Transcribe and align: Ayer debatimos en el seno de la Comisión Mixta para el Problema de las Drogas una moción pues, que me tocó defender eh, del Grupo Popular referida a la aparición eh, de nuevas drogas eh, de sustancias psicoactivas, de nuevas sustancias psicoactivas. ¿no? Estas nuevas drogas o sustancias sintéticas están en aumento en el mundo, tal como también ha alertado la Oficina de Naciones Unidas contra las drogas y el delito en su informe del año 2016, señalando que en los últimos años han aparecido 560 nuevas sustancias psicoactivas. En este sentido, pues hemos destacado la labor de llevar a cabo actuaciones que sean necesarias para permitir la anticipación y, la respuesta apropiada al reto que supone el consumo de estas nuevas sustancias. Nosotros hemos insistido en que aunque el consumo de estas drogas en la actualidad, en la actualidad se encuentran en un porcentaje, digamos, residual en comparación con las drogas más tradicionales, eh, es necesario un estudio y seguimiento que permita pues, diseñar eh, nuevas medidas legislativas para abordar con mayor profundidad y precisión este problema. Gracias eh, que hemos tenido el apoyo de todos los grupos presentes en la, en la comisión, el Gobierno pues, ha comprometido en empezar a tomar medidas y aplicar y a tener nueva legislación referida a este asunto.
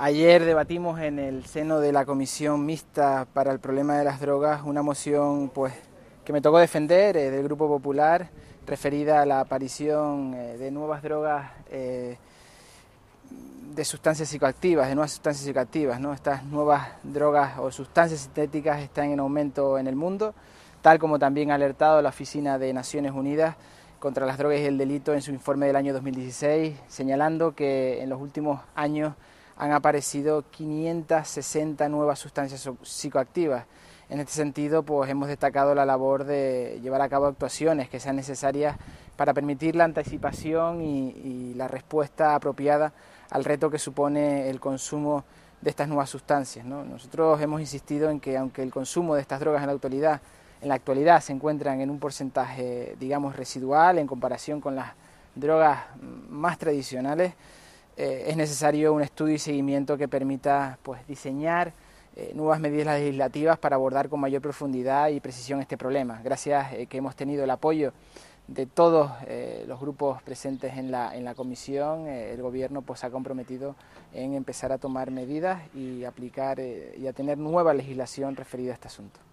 Ayer 0.00 0.44
debatimos 0.44 1.00
en 1.00 1.18
el 1.18 1.44
seno 1.44 1.80
de 1.80 1.90
la 1.90 2.06
Comisión 2.06 2.64
Mixta 2.64 3.26
para 3.32 3.50
el 3.50 3.58
Problema 3.58 3.98
de 3.98 4.04
las 4.04 4.20
Drogas 4.20 4.62
una 4.64 4.80
moción 4.80 5.48
pues, 5.48 5.74
que 6.24 6.32
me 6.32 6.40
tocó 6.40 6.60
defender 6.60 7.16
eh, 7.16 7.32
del 7.32 7.42
Grupo 7.42 7.66
Popular 7.66 8.30
referida 8.64 9.20
a 9.20 9.26
la 9.26 9.40
aparición 9.40 10.34
eh, 10.34 10.56
de 10.56 10.70
nuevas 10.70 11.02
drogas 11.02 11.50
eh, 11.72 12.16
de 13.74 13.84
sustancias 13.84 14.28
psicoactivas, 14.28 14.86
de 14.86 14.94
nuevas 14.94 15.10
sustancias 15.10 15.44
psicoactivas. 15.44 15.98
¿no? 15.98 16.12
Estas 16.12 16.44
nuevas 16.44 16.90
drogas 17.02 17.58
o 17.58 17.72
sustancias 17.72 18.20
sintéticas 18.20 18.80
están 18.80 19.10
en 19.10 19.18
aumento 19.18 19.78
en 19.78 19.88
el 19.88 19.96
mundo, 19.96 20.32
tal 20.80 21.00
como 21.00 21.18
también 21.18 21.50
ha 21.50 21.56
alertado 21.56 22.00
la 22.02 22.10
Oficina 22.10 22.56
de 22.56 22.72
Naciones 22.72 23.10
Unidas 23.10 23.56
contra 23.98 24.26
las 24.26 24.38
drogas 24.38 24.60
y 24.60 24.64
el 24.64 24.78
delito 24.78 25.12
en 25.12 25.22
su 25.22 25.32
informe 25.32 25.66
del 25.66 25.74
año 25.74 25.92
2016, 25.92 26.76
señalando 26.86 27.56
que 27.56 28.00
en 28.00 28.08
los 28.10 28.20
últimos 28.20 28.60
años 28.76 29.14
han 29.58 29.72
aparecido 29.72 30.44
560 30.50 31.88
nuevas 31.88 32.20
sustancias 32.20 32.70
psicoactivas. 32.82 33.66
En 34.08 34.20
este 34.20 34.32
sentido, 34.32 34.84
pues 34.84 35.10
hemos 35.10 35.28
destacado 35.28 35.74
la 35.74 35.84
labor 35.84 36.24
de 36.24 36.78
llevar 36.80 37.02
a 37.02 37.08
cabo 37.08 37.26
actuaciones 37.26 37.88
que 37.88 37.98
sean 37.98 38.16
necesarias 38.16 38.76
para 39.16 39.34
permitir 39.34 39.74
la 39.74 39.84
anticipación 39.84 40.80
y, 40.80 41.54
la 41.54 41.66
respuesta 41.66 42.36
apropiada 42.36 42.92
al 43.30 43.44
reto 43.44 43.68
que 43.68 43.80
supone 43.80 44.48
el 44.48 44.60
consumo 44.60 45.24
de 45.60 45.70
estas 45.70 45.88
nuevas 45.88 46.08
sustancias. 46.08 46.64
Nosotros 46.64 47.40
hemos 47.42 47.60
insistido 47.60 48.10
en 48.10 48.20
que 48.20 48.38
aunque 48.38 48.62
el 48.62 48.70
consumo 48.70 49.16
de 49.16 49.22
estas 49.22 49.40
drogas 49.40 49.60
en 49.62 49.66
la 49.66 49.72
actualidad, 49.72 50.20
en 50.62 50.68
la 50.68 50.76
actualidad 50.76 51.20
se 51.20 51.32
encuentran 51.32 51.80
en 51.80 51.90
un 51.90 51.98
porcentaje, 51.98 52.94
digamos, 53.00 53.34
residual 53.34 53.98
en 53.98 54.06
comparación 54.06 54.60
con 54.60 54.76
las 54.76 54.92
drogas 55.34 55.80
más 56.30 56.58
tradicionales, 56.58 57.34
eh, 58.00 58.30
es 58.30 58.36
necesario 58.36 58.94
un 58.94 59.02
estudio 59.02 59.34
y 59.34 59.40
seguimiento 59.40 59.98
que 59.98 60.06
permita 60.06 60.78
pues, 60.84 61.04
diseñar 61.08 61.72
eh, 62.14 62.30
nuevas 62.32 62.60
medidas 62.60 62.96
legislativas 62.96 63.58
para 63.58 63.74
abordar 63.74 64.08
con 64.08 64.20
mayor 64.20 64.40
profundidad 64.40 65.08
y 65.08 65.18
precisión 65.18 65.60
este 65.60 65.76
problema. 65.76 66.20
Gracias 66.22 66.74
eh, 66.74 66.86
que 66.86 66.98
hemos 66.98 67.16
tenido 67.16 67.42
el 67.42 67.50
apoyo 67.50 67.92
de 68.46 68.66
todos 68.66 69.10
los 69.66 69.78
grupos 69.78 70.22
presentes 70.22 70.78
en 70.78 70.90
la, 70.90 71.14
en 71.14 71.22
la 71.22 71.34
comisión, 71.34 72.06
el 72.06 72.40
Gobierno 72.40 72.80
pues, 72.80 73.04
ha 73.04 73.10
comprometido 73.10 73.76
en 74.14 74.32
empezar 74.32 74.72
a 74.72 74.78
tomar 74.78 75.10
medidas 75.10 75.60
y 75.74 76.04
aplicar 76.04 76.58
y 76.58 77.06
a 77.06 77.12
tener 77.12 77.36
nueva 77.36 77.74
legislación 77.74 78.36
referida 78.36 78.70
a 78.70 78.74
este 78.74 78.88
asunto. 78.88 79.27